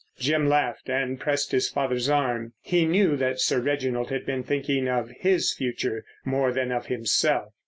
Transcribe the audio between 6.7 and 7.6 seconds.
of himself.